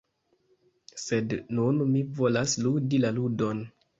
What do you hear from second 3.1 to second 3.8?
ludon.